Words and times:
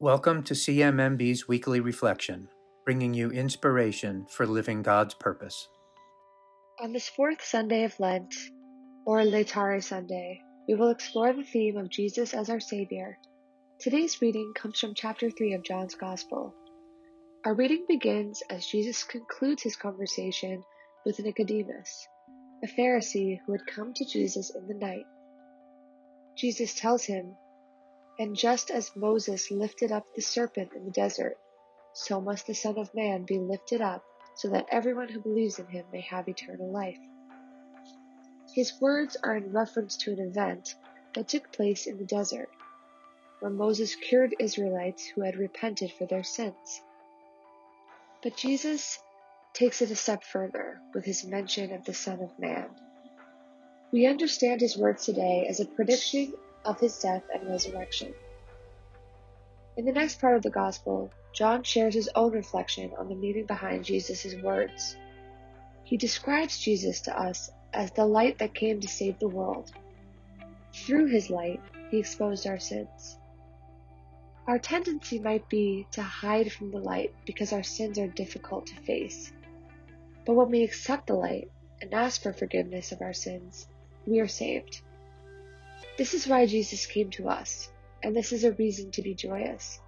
Welcome 0.00 0.44
to 0.44 0.54
CMMB's 0.54 1.48
weekly 1.48 1.80
reflection, 1.80 2.46
bringing 2.84 3.14
you 3.14 3.32
inspiration 3.32 4.26
for 4.30 4.46
living 4.46 4.80
God's 4.80 5.14
purpose. 5.14 5.66
On 6.78 6.92
this 6.92 7.08
fourth 7.08 7.44
Sunday 7.44 7.82
of 7.82 7.98
Lent, 7.98 8.32
or 9.04 9.22
Laetare 9.22 9.82
Sunday, 9.82 10.40
we 10.68 10.76
will 10.76 10.90
explore 10.90 11.32
the 11.32 11.42
theme 11.42 11.76
of 11.76 11.90
Jesus 11.90 12.32
as 12.32 12.48
our 12.48 12.60
Savior. 12.60 13.18
Today's 13.80 14.22
reading 14.22 14.52
comes 14.54 14.78
from 14.78 14.94
chapter 14.94 15.30
3 15.30 15.54
of 15.54 15.64
John's 15.64 15.96
Gospel. 15.96 16.54
Our 17.44 17.54
reading 17.54 17.84
begins 17.88 18.40
as 18.50 18.68
Jesus 18.68 19.02
concludes 19.02 19.64
his 19.64 19.74
conversation 19.74 20.62
with 21.04 21.18
Nicodemus, 21.18 22.06
a 22.62 22.68
Pharisee 22.68 23.40
who 23.44 23.50
had 23.50 23.66
come 23.66 23.92
to 23.94 24.04
Jesus 24.04 24.54
in 24.54 24.68
the 24.68 24.74
night. 24.74 25.06
Jesus 26.36 26.74
tells 26.74 27.02
him, 27.02 27.34
And 28.18 28.34
just 28.34 28.70
as 28.70 28.96
Moses 28.96 29.50
lifted 29.50 29.92
up 29.92 30.04
the 30.14 30.22
serpent 30.22 30.72
in 30.72 30.84
the 30.84 30.90
desert, 30.90 31.38
so 31.92 32.20
must 32.20 32.46
the 32.46 32.54
Son 32.54 32.76
of 32.76 32.92
Man 32.92 33.24
be 33.24 33.38
lifted 33.38 33.80
up, 33.80 34.04
so 34.34 34.48
that 34.48 34.66
everyone 34.70 35.08
who 35.08 35.20
believes 35.20 35.58
in 35.58 35.66
him 35.66 35.84
may 35.92 36.00
have 36.00 36.28
eternal 36.28 36.70
life. 36.70 36.98
His 38.54 38.80
words 38.80 39.16
are 39.22 39.36
in 39.36 39.52
reference 39.52 39.96
to 39.98 40.12
an 40.12 40.18
event 40.18 40.74
that 41.14 41.28
took 41.28 41.52
place 41.52 41.86
in 41.86 41.98
the 41.98 42.04
desert, 42.04 42.48
where 43.38 43.52
Moses 43.52 43.94
cured 43.94 44.34
Israelites 44.40 45.06
who 45.06 45.20
had 45.20 45.36
repented 45.36 45.92
for 45.92 46.06
their 46.06 46.24
sins. 46.24 46.82
But 48.22 48.36
Jesus 48.36 48.98
takes 49.52 49.80
it 49.80 49.92
a 49.92 49.96
step 49.96 50.24
further 50.24 50.80
with 50.92 51.04
his 51.04 51.24
mention 51.24 51.72
of 51.72 51.84
the 51.84 51.94
Son 51.94 52.20
of 52.20 52.36
Man. 52.36 52.68
We 53.92 54.06
understand 54.06 54.60
his 54.60 54.76
words 54.76 55.04
today 55.04 55.46
as 55.48 55.60
a 55.60 55.66
prediction 55.66 56.32
of 56.64 56.80
his 56.80 56.98
death 56.98 57.22
and 57.32 57.48
resurrection. 57.48 58.14
In 59.76 59.84
the 59.84 59.92
next 59.92 60.20
part 60.20 60.36
of 60.36 60.42
the 60.42 60.50
Gospel, 60.50 61.10
John 61.32 61.62
shares 61.62 61.94
his 61.94 62.10
own 62.14 62.32
reflection 62.32 62.92
on 62.98 63.08
the 63.08 63.14
meaning 63.14 63.46
behind 63.46 63.84
Jesus' 63.84 64.34
words. 64.42 64.96
He 65.84 65.96
describes 65.96 66.58
Jesus 66.58 67.00
to 67.02 67.18
us 67.18 67.50
as 67.72 67.90
the 67.92 68.04
light 68.04 68.38
that 68.38 68.54
came 68.54 68.80
to 68.80 68.88
save 68.88 69.18
the 69.18 69.28
world. 69.28 69.70
Through 70.74 71.06
his 71.06 71.30
light, 71.30 71.60
he 71.90 71.98
exposed 71.98 72.46
our 72.46 72.58
sins. 72.58 73.18
Our 74.46 74.58
tendency 74.58 75.18
might 75.18 75.48
be 75.48 75.86
to 75.92 76.02
hide 76.02 76.50
from 76.50 76.70
the 76.70 76.78
light 76.78 77.14
because 77.26 77.52
our 77.52 77.62
sins 77.62 77.98
are 77.98 78.08
difficult 78.08 78.66
to 78.66 78.74
face. 78.82 79.32
But 80.24 80.34
when 80.34 80.50
we 80.50 80.62
accept 80.62 81.06
the 81.06 81.14
light 81.14 81.50
and 81.80 81.92
ask 81.94 82.22
for 82.22 82.32
forgiveness 82.32 82.90
of 82.92 83.02
our 83.02 83.12
sins, 83.12 83.68
we 84.06 84.20
are 84.20 84.28
saved. 84.28 84.82
This 85.98 86.14
is 86.14 86.28
why 86.28 86.46
Jesus 86.46 86.86
came 86.86 87.10
to 87.10 87.28
us, 87.28 87.72
and 88.04 88.14
this 88.14 88.32
is 88.32 88.44
a 88.44 88.52
reason 88.52 88.92
to 88.92 89.02
be 89.02 89.14
joyous. 89.14 89.80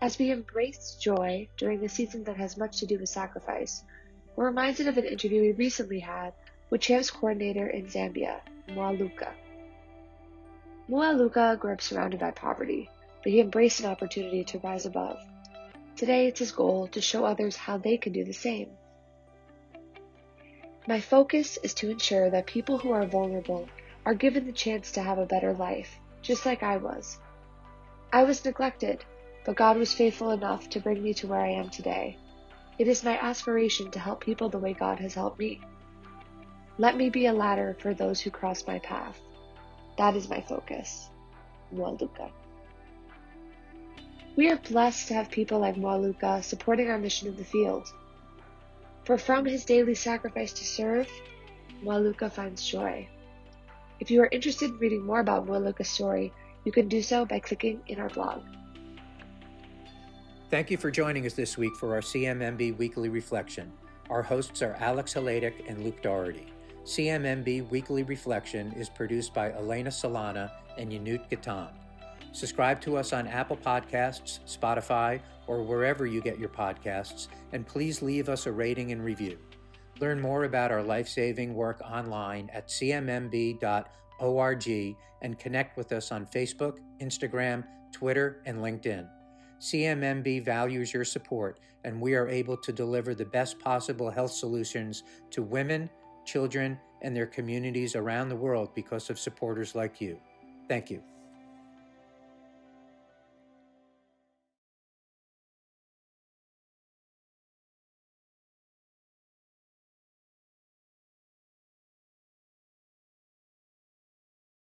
As 0.00 0.18
we 0.18 0.30
embrace 0.30 0.96
joy 0.98 1.46
during 1.58 1.84
a 1.84 1.90
season 1.90 2.24
that 2.24 2.38
has 2.38 2.56
much 2.56 2.78
to 2.78 2.86
do 2.86 2.98
with 2.98 3.10
sacrifice, 3.10 3.84
we're 4.34 4.46
reminded 4.46 4.88
of 4.88 4.96
an 4.96 5.04
interview 5.04 5.42
we 5.42 5.52
recently 5.52 6.00
had 6.00 6.32
with 6.70 6.80
Champs 6.80 7.10
coordinator 7.10 7.66
in 7.68 7.84
Zambia, 7.84 8.40
Mwaluka. 8.70 9.34
Mwaluka 10.88 11.58
grew 11.60 11.74
up 11.74 11.82
surrounded 11.82 12.20
by 12.20 12.30
poverty, 12.30 12.88
but 13.22 13.30
he 13.30 13.40
embraced 13.40 13.80
an 13.80 13.90
opportunity 13.90 14.42
to 14.42 14.58
rise 14.60 14.86
above. 14.86 15.18
Today, 15.96 16.28
it's 16.28 16.38
his 16.38 16.50
goal 16.50 16.86
to 16.88 17.00
show 17.02 17.26
others 17.26 17.56
how 17.56 17.76
they 17.76 17.98
can 17.98 18.14
do 18.14 18.24
the 18.24 18.32
same. 18.32 18.70
My 20.88 20.98
focus 20.98 21.58
is 21.62 21.74
to 21.74 21.90
ensure 21.90 22.30
that 22.30 22.46
people 22.46 22.78
who 22.78 22.92
are 22.92 23.04
vulnerable 23.04 23.68
are 24.04 24.14
given 24.14 24.46
the 24.46 24.52
chance 24.52 24.90
to 24.92 25.02
have 25.02 25.18
a 25.18 25.26
better 25.26 25.52
life, 25.52 25.98
just 26.22 26.44
like 26.44 26.62
I 26.62 26.76
was. 26.76 27.18
I 28.12 28.24
was 28.24 28.44
neglected, 28.44 29.04
but 29.44 29.56
God 29.56 29.76
was 29.76 29.94
faithful 29.94 30.30
enough 30.30 30.68
to 30.70 30.80
bring 30.80 31.02
me 31.02 31.14
to 31.14 31.26
where 31.26 31.40
I 31.40 31.50
am 31.50 31.70
today. 31.70 32.18
It 32.78 32.88
is 32.88 33.04
my 33.04 33.18
aspiration 33.18 33.90
to 33.90 33.98
help 33.98 34.20
people 34.20 34.48
the 34.48 34.58
way 34.58 34.72
God 34.72 34.98
has 35.00 35.14
helped 35.14 35.38
me. 35.38 35.60
Let 36.78 36.96
me 36.96 37.10
be 37.10 37.26
a 37.26 37.32
ladder 37.32 37.76
for 37.80 37.94
those 37.94 38.20
who 38.20 38.30
cross 38.30 38.66
my 38.66 38.78
path. 38.80 39.20
That 39.98 40.16
is 40.16 40.28
my 40.28 40.40
focus. 40.40 41.10
Mwaluka. 41.74 42.30
We 44.36 44.50
are 44.50 44.56
blessed 44.56 45.08
to 45.08 45.14
have 45.14 45.30
people 45.30 45.58
like 45.58 45.76
Mwaluka 45.76 46.42
supporting 46.42 46.88
our 46.88 46.98
mission 46.98 47.28
in 47.28 47.36
the 47.36 47.44
field. 47.44 47.92
For 49.04 49.18
from 49.18 49.44
his 49.44 49.64
daily 49.64 49.94
sacrifice 49.94 50.52
to 50.54 50.64
serve, 50.64 51.08
Mwaluka 51.84 52.32
finds 52.32 52.66
joy. 52.66 53.08
If 54.02 54.10
you 54.10 54.20
are 54.20 54.28
interested 54.32 54.70
in 54.70 54.78
reading 54.78 55.06
more 55.06 55.20
about 55.20 55.46
Mwaluka's 55.46 55.88
story, 55.88 56.32
you 56.64 56.72
can 56.72 56.88
do 56.88 57.02
so 57.02 57.24
by 57.24 57.38
clicking 57.38 57.80
in 57.86 58.00
our 58.00 58.08
blog. 58.08 58.42
Thank 60.50 60.72
you 60.72 60.76
for 60.76 60.90
joining 60.90 61.24
us 61.24 61.34
this 61.34 61.56
week 61.56 61.76
for 61.76 61.94
our 61.94 62.00
CMMB 62.00 62.78
Weekly 62.78 63.08
Reflection. 63.08 63.70
Our 64.10 64.20
hosts 64.20 64.60
are 64.60 64.76
Alex 64.80 65.14
Haladic 65.14 65.70
and 65.70 65.84
Luke 65.84 66.02
Doherty. 66.02 66.52
CMMB 66.82 67.70
Weekly 67.70 68.02
Reflection 68.02 68.72
is 68.72 68.88
produced 68.88 69.32
by 69.32 69.52
Elena 69.52 69.90
Solana 69.90 70.50
and 70.76 70.90
Yanut 70.90 71.30
Gatan. 71.30 71.70
Subscribe 72.32 72.80
to 72.80 72.96
us 72.96 73.12
on 73.12 73.28
Apple 73.28 73.56
Podcasts, 73.56 74.40
Spotify, 74.48 75.20
or 75.46 75.62
wherever 75.62 76.06
you 76.06 76.20
get 76.20 76.40
your 76.40 76.48
podcasts, 76.48 77.28
and 77.52 77.64
please 77.64 78.02
leave 78.02 78.28
us 78.28 78.46
a 78.46 78.50
rating 78.50 78.90
and 78.90 79.04
review. 79.04 79.38
Learn 80.02 80.20
more 80.20 80.42
about 80.42 80.72
our 80.72 80.82
life 80.82 81.06
saving 81.06 81.54
work 81.54 81.80
online 81.80 82.50
at 82.52 82.66
cmmb.org 82.66 83.76
and 85.22 85.38
connect 85.38 85.76
with 85.76 85.92
us 85.92 86.10
on 86.10 86.26
Facebook, 86.26 86.78
Instagram, 87.00 87.62
Twitter, 87.92 88.42
and 88.44 88.58
LinkedIn. 88.58 89.06
CMMB 89.60 90.44
values 90.44 90.92
your 90.92 91.04
support, 91.04 91.60
and 91.84 92.00
we 92.00 92.16
are 92.16 92.28
able 92.28 92.56
to 92.56 92.72
deliver 92.72 93.14
the 93.14 93.26
best 93.26 93.60
possible 93.60 94.10
health 94.10 94.32
solutions 94.32 95.04
to 95.30 95.40
women, 95.40 95.88
children, 96.24 96.80
and 97.02 97.14
their 97.14 97.26
communities 97.26 97.94
around 97.94 98.28
the 98.28 98.34
world 98.34 98.74
because 98.74 99.08
of 99.08 99.20
supporters 99.20 99.76
like 99.76 100.00
you. 100.00 100.18
Thank 100.66 100.90
you. 100.90 101.00